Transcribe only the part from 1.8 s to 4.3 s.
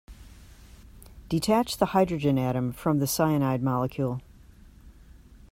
hydrogen atom from the cyanide molecule.